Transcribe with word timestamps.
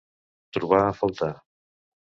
Trobar 0.59 0.81
a 0.87 0.97
faltar. 1.03 1.31